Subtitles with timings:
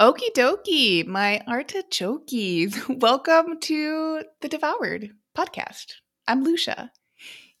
[0.00, 2.88] Okie dokie, my artichokes.
[2.88, 5.92] Welcome to the Devoured podcast.
[6.26, 6.90] I'm Lucia.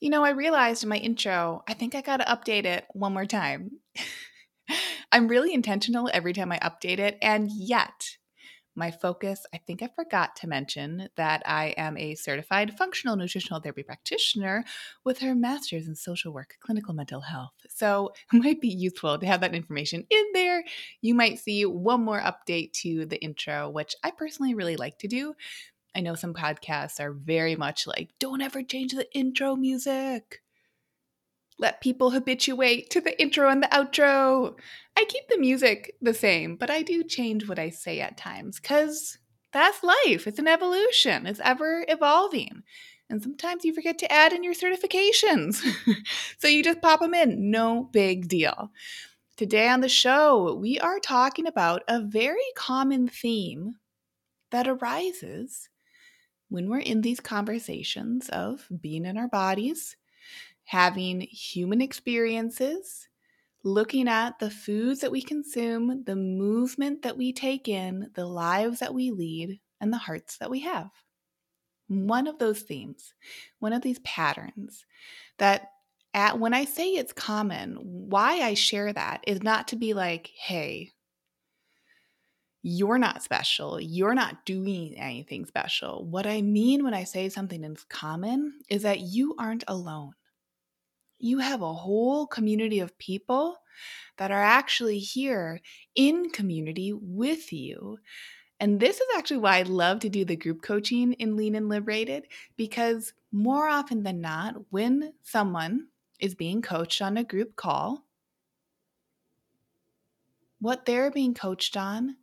[0.00, 3.12] You know, I realized in my intro, I think I got to update it one
[3.12, 3.72] more time.
[5.12, 8.16] I'm really intentional every time I update it, and yet
[8.74, 13.60] my focus, I think I forgot to mention that I am a certified functional nutritional
[13.60, 14.64] therapy practitioner
[15.04, 17.54] with her master's in social work, clinical mental health.
[17.68, 20.64] So it might be useful to have that information in there.
[21.00, 25.08] You might see one more update to the intro, which I personally really like to
[25.08, 25.34] do.
[25.94, 30.40] I know some podcasts are very much like, don't ever change the intro music
[31.62, 34.54] let people habituate to the intro and the outro.
[34.96, 38.60] I keep the music the same, but I do change what I say at times
[38.60, 39.16] because
[39.52, 40.26] that's life.
[40.26, 42.64] It's an evolution, it's ever evolving.
[43.08, 45.62] And sometimes you forget to add in your certifications.
[46.38, 47.50] so you just pop them in.
[47.50, 48.70] No big deal.
[49.36, 53.74] Today on the show, we are talking about a very common theme
[54.50, 55.68] that arises
[56.48, 59.96] when we're in these conversations of being in our bodies
[60.64, 63.08] having human experiences,
[63.64, 68.80] looking at the foods that we consume, the movement that we take in, the lives
[68.80, 70.90] that we lead, and the hearts that we have.
[71.88, 73.12] One of those themes,
[73.58, 74.84] one of these patterns
[75.38, 75.68] that
[76.14, 80.30] at, when I say it's common, why I share that is not to be like,
[80.36, 80.92] hey,
[82.62, 83.80] you're not special.
[83.80, 86.04] You're not doing anything special.
[86.04, 90.12] What I mean when I say something is common is that you aren't alone
[91.22, 93.56] you have a whole community of people
[94.18, 95.60] that are actually here
[95.94, 97.98] in community with you.
[98.58, 101.68] And this is actually why I love to do the group coaching in Lean and
[101.68, 105.88] Liberated because more often than not, when someone
[106.20, 108.04] is being coached on a group call,
[110.60, 112.16] what they're being coached on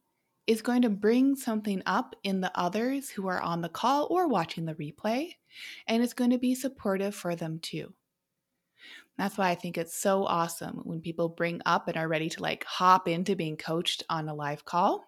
[0.46, 4.28] is going to bring something up in the others who are on the call or
[4.28, 5.36] watching the replay,
[5.88, 7.94] and it's going to be supportive for them too.
[9.20, 12.42] That's why I think it's so awesome when people bring up and are ready to
[12.42, 15.04] like hop into being coached on a live call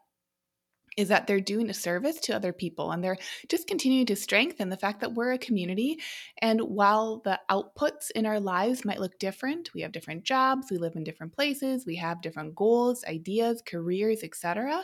[0.97, 3.17] is that they're doing a service to other people and they're
[3.47, 5.97] just continuing to strengthen the fact that we're a community.
[6.41, 10.77] And while the outputs in our lives might look different we have different jobs we
[10.77, 14.83] live in different places we have different goals ideas careers etc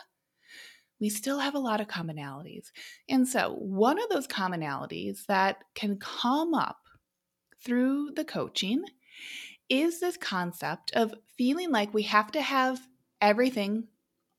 [1.00, 2.72] we still have a lot of commonalities.
[3.08, 6.80] And so one of those commonalities that can come up
[7.64, 8.84] through the coaching
[9.70, 12.80] is this concept of feeling like we have to have
[13.22, 13.88] everything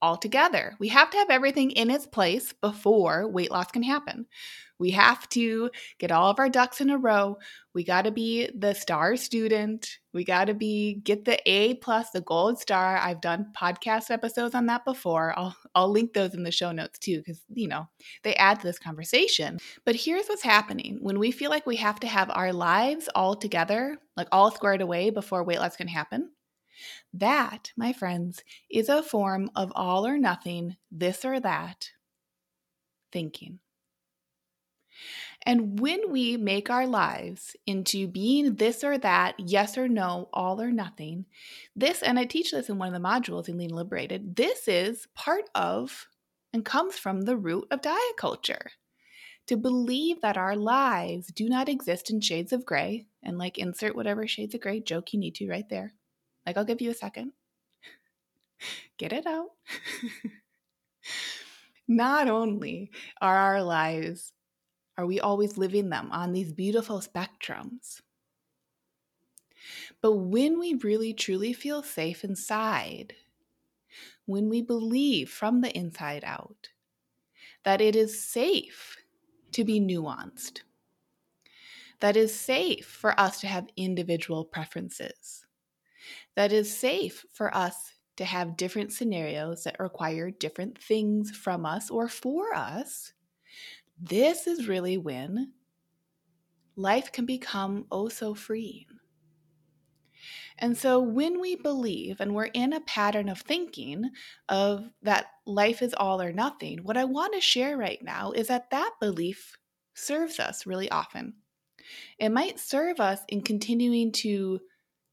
[0.01, 0.75] all together.
[0.79, 4.27] We have to have everything in its place before weight loss can happen.
[4.79, 7.39] We have to get all of our ducks in a row.
[7.75, 9.99] We got to be the star student.
[10.15, 12.97] We got to be get the A plus, the gold star.
[12.97, 15.37] I've done podcast episodes on that before.
[15.37, 17.89] I'll I'll link those in the show notes too cuz you know,
[18.23, 19.59] they add to this conversation.
[19.85, 20.99] But here's what's happening.
[21.01, 24.81] When we feel like we have to have our lives all together, like all squared
[24.81, 26.31] away before weight loss can happen,
[27.13, 31.91] that, my friends, is a form of all or nothing, this or that
[33.11, 33.59] thinking.
[35.47, 40.61] And when we make our lives into being this or that, yes or no, all
[40.61, 41.27] or nothing,
[41.77, 45.07] this, and I teach this in one of the modules in Lean Liberated, this is
[45.15, 46.09] part of
[46.53, 48.73] and comes from the root of diet culture.
[49.47, 53.97] To believe that our lives do not exist in shades of gray, and like insert
[53.97, 55.95] whatever shades of gray joke you need to right there.
[56.49, 57.35] Like, I'll give you a second.
[58.97, 59.51] Get it out.
[61.87, 64.33] Not only are our lives,
[64.97, 68.01] are we always living them on these beautiful spectrums,
[70.01, 73.15] but when we really truly feel safe inside,
[74.25, 76.71] when we believe from the inside out
[77.65, 78.97] that it is safe
[79.53, 80.63] to be nuanced,
[82.01, 85.45] that is safe for us to have individual preferences,
[86.39, 91.91] that is safe for us to have different scenarios that require different things from us
[91.91, 93.13] or for us,
[94.01, 95.53] this is really when
[96.77, 98.85] life can become oh so freeing.
[100.59, 104.09] And so when we believe and we're in a pattern of thinking
[104.49, 108.47] of that life is all or nothing, what I want to share right now is
[108.47, 109.57] that that belief
[109.95, 111.35] serves us really often.
[112.17, 114.61] It might serve us in continuing to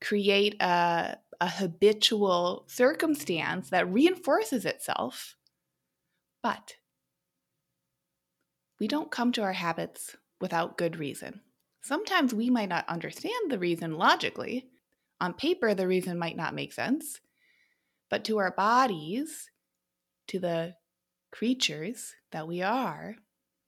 [0.06, 5.36] create a, a habitual circumstance that reinforces itself,
[6.44, 6.75] but
[8.80, 11.42] we don't come to our habits without good reason.
[11.81, 14.68] Sometimes we might not understand the reason logically.
[15.19, 17.19] On paper, the reason might not make sense.
[18.10, 19.50] But to our bodies,
[20.28, 20.75] to the
[21.31, 23.16] creatures that we are,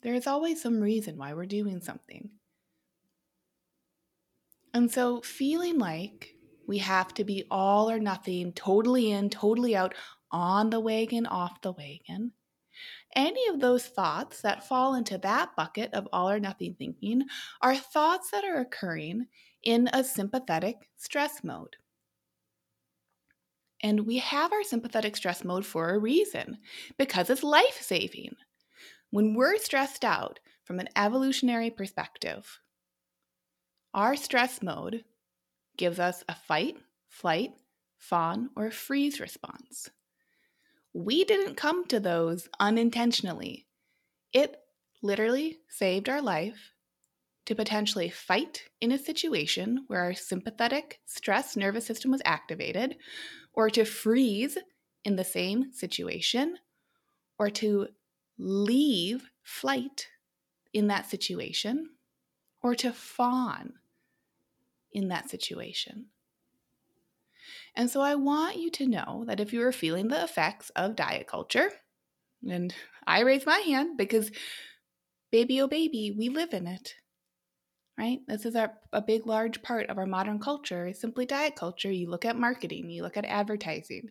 [0.01, 2.29] there is always some reason why we're doing something.
[4.77, 6.35] And so, feeling like
[6.67, 9.95] we have to be all or nothing, totally in, totally out,
[10.29, 12.33] on the wagon, off the wagon,
[13.15, 17.23] any of those thoughts that fall into that bucket of all or nothing thinking
[17.59, 19.25] are thoughts that are occurring
[19.63, 21.77] in a sympathetic stress mode.
[23.81, 26.59] And we have our sympathetic stress mode for a reason
[26.99, 28.35] because it's life saving.
[29.09, 32.59] When we're stressed out from an evolutionary perspective,
[33.97, 35.03] our stress mode
[35.75, 36.77] gives us a fight,
[37.09, 37.53] flight,
[37.97, 39.89] fawn, or freeze response.
[40.93, 43.65] We didn't come to those unintentionally.
[44.31, 44.55] It
[45.01, 46.73] literally saved our life
[47.47, 52.97] to potentially fight in a situation where our sympathetic stress nervous system was activated,
[53.53, 54.59] or to freeze
[55.05, 56.57] in the same situation,
[57.39, 57.87] or to
[58.37, 60.07] leave flight
[60.71, 61.89] in that situation,
[62.61, 63.73] or to fawn
[64.97, 66.07] in that situation.
[67.75, 70.95] And so I want you to know that if you are feeling the effects of
[70.95, 71.69] diet culture,
[72.49, 72.73] and
[73.05, 74.31] I raise my hand because
[75.31, 76.95] baby oh baby, we live in it.
[77.95, 78.19] Right?
[78.27, 81.91] This is our, a big, large part of our modern culture is simply diet culture.
[81.91, 84.09] You look at marketing, you look at advertising.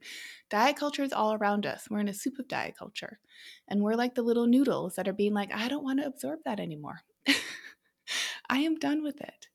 [0.50, 1.88] Diet culture is all around us.
[1.90, 3.18] We're in a soup of diet culture.
[3.66, 6.40] And we're like the little noodles that are being like, I don't want to absorb
[6.44, 7.00] that anymore.
[8.48, 9.48] I am done with it.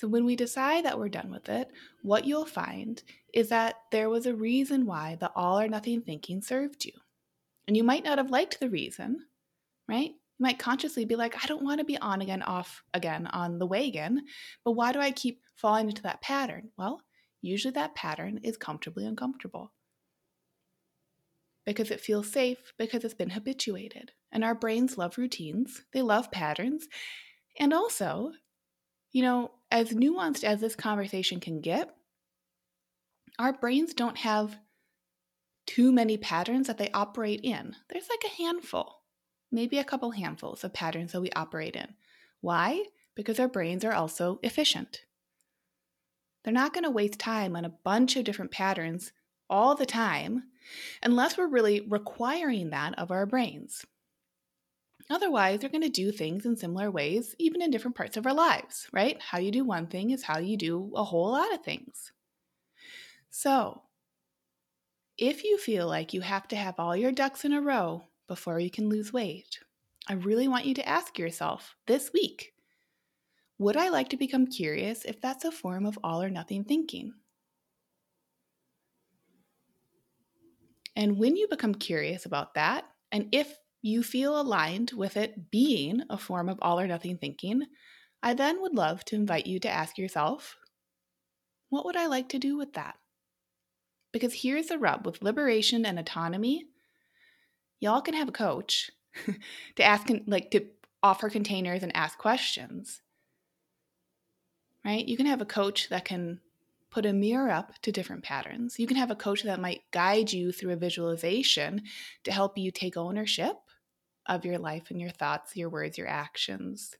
[0.00, 1.70] So, when we decide that we're done with it,
[2.00, 3.02] what you'll find
[3.34, 6.92] is that there was a reason why the all or nothing thinking served you.
[7.68, 9.18] And you might not have liked the reason,
[9.86, 10.12] right?
[10.12, 13.58] You might consciously be like, I don't want to be on again, off again on
[13.58, 14.22] the wagon,
[14.64, 16.70] but why do I keep falling into that pattern?
[16.78, 17.02] Well,
[17.42, 19.70] usually that pattern is comfortably uncomfortable
[21.66, 24.12] because it feels safe, because it's been habituated.
[24.32, 26.88] And our brains love routines, they love patterns.
[27.58, 28.32] And also,
[29.12, 31.94] you know, as nuanced as this conversation can get,
[33.38, 34.58] our brains don't have
[35.66, 37.76] too many patterns that they operate in.
[37.88, 39.02] There's like a handful,
[39.52, 41.94] maybe a couple handfuls of patterns that we operate in.
[42.40, 42.84] Why?
[43.14, 45.02] Because our brains are also efficient.
[46.42, 49.12] They're not going to waste time on a bunch of different patterns
[49.48, 50.44] all the time
[51.02, 53.84] unless we're really requiring that of our brains.
[55.10, 58.32] Otherwise, they're going to do things in similar ways, even in different parts of our
[58.32, 59.20] lives, right?
[59.20, 62.12] How you do one thing is how you do a whole lot of things.
[63.30, 63.82] So,
[65.18, 68.58] if you feel like you have to have all your ducks in a row before
[68.58, 69.58] you can lose weight,
[70.08, 72.54] I really want you to ask yourself this week
[73.58, 77.14] Would I like to become curious if that's a form of all or nothing thinking?
[80.96, 86.02] And when you become curious about that, and if you feel aligned with it being
[86.10, 87.66] a form of all or nothing thinking,
[88.22, 90.56] I then would love to invite you to ask yourself,
[91.70, 92.96] what would I like to do with that?
[94.12, 96.66] Because here's the rub with liberation and autonomy
[97.78, 98.90] y'all can have a coach
[99.76, 100.66] to ask, like, to
[101.02, 103.00] offer containers and ask questions.
[104.84, 105.06] Right?
[105.06, 106.40] You can have a coach that can
[106.90, 108.78] put a mirror up to different patterns.
[108.78, 111.82] You can have a coach that might guide you through a visualization
[112.24, 113.56] to help you take ownership
[114.26, 116.94] of your life and your thoughts, your words, your actions,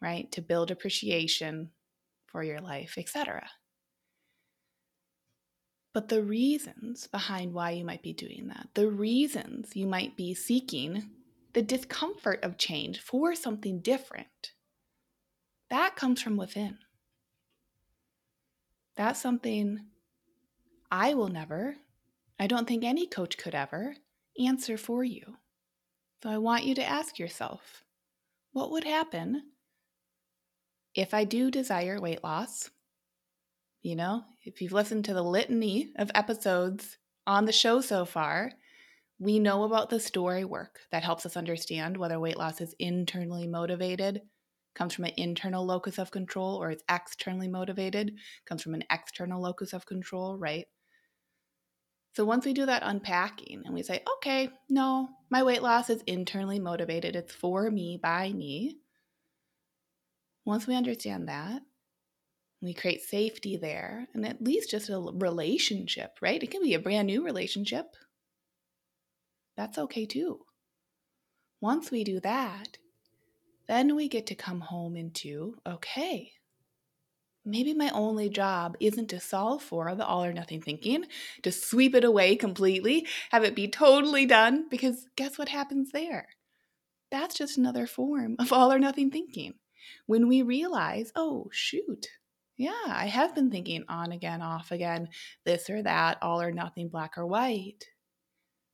[0.00, 0.30] right?
[0.32, 1.70] To build appreciation
[2.26, 3.48] for your life, etc.
[5.92, 10.34] But the reasons behind why you might be doing that, the reasons you might be
[10.34, 11.10] seeking
[11.52, 14.52] the discomfort of change for something different,
[15.68, 16.78] that comes from within.
[18.96, 19.86] That's something
[20.90, 21.76] I will never,
[22.38, 23.96] I don't think any coach could ever
[24.38, 25.36] answer for you.
[26.22, 27.84] So I want you to ask yourself
[28.52, 29.52] what would happen
[30.94, 32.70] if I do desire weight loss?
[33.82, 38.52] You know, if you've listened to the litany of episodes on the show so far,
[39.18, 43.48] we know about the story work that helps us understand whether weight loss is internally
[43.48, 44.22] motivated,
[44.74, 49.42] comes from an internal locus of control or it's externally motivated, comes from an external
[49.42, 50.66] locus of control, right?
[52.14, 56.02] So once we do that unpacking and we say, okay, no, my weight loss is
[56.06, 58.78] internally motivated, it's for me, by me.
[60.44, 61.62] Once we understand that,
[62.60, 66.42] we create safety there and at least just a relationship, right?
[66.42, 67.96] It can be a brand new relationship.
[69.56, 70.40] That's okay too.
[71.60, 72.78] Once we do that,
[73.68, 76.32] then we get to come home into okay,
[77.44, 81.04] maybe my only job isn't to solve for the all or nothing thinking,
[81.42, 86.28] to sweep it away completely, have it be totally done, because guess what happens there?
[87.10, 89.54] That's just another form of all or nothing thinking.
[90.06, 92.06] When we realize, oh, shoot,
[92.56, 95.08] yeah, I have been thinking on again, off again,
[95.44, 97.84] this or that, all or nothing, black or white.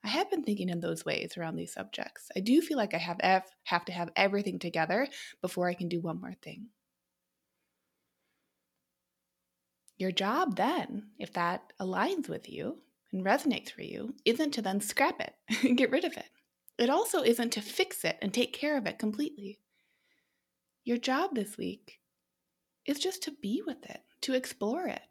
[0.05, 2.29] I have been thinking in those ways around these subjects.
[2.37, 5.09] I do feel like I have, have to have everything together
[5.43, 6.69] before I can do one more thing.
[9.99, 12.79] Your job then, if that aligns with you
[13.13, 16.31] and resonates for you, isn't to then scrap it and get rid of it.
[16.79, 19.59] It also isn't to fix it and take care of it completely.
[20.85, 21.99] Your job this week
[22.87, 25.03] is just to be with it, to explore it.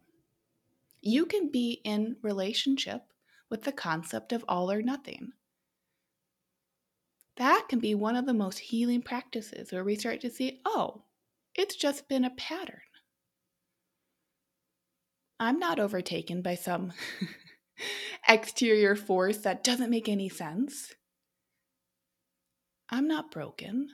[1.01, 3.01] You can be in relationship
[3.49, 5.33] with the concept of all or nothing.
[7.35, 11.03] That can be one of the most healing practices where we start to see, oh,
[11.53, 12.81] it's just been a pattern.
[15.39, 16.93] I'm not overtaken by some
[18.27, 20.95] exterior force that doesn't make any sense.
[22.89, 23.89] I'm not broken.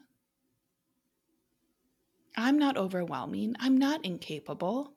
[2.38, 3.56] I'm not overwhelming.
[3.60, 4.94] I'm not incapable.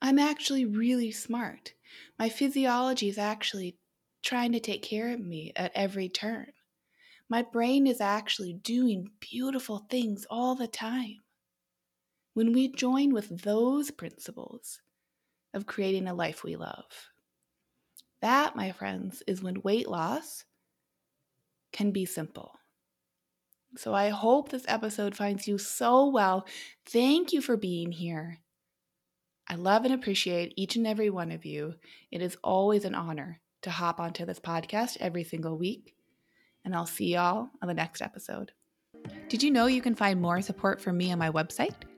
[0.00, 1.72] I'm actually really smart.
[2.18, 3.76] My physiology is actually
[4.22, 6.52] trying to take care of me at every turn.
[7.28, 11.18] My brain is actually doing beautiful things all the time.
[12.34, 14.80] When we join with those principles,
[15.54, 17.10] of creating a life we love.
[18.20, 20.44] That, my friends, is when weight loss
[21.72, 22.58] can be simple.
[23.76, 26.46] So I hope this episode finds you so well.
[26.86, 28.38] Thank you for being here.
[29.48, 31.74] I love and appreciate each and every one of you.
[32.10, 35.94] It is always an honor to hop onto this podcast every single week.
[36.64, 38.52] And I'll see y'all on the next episode.
[39.28, 41.74] Did you know you can find more support from me on my website?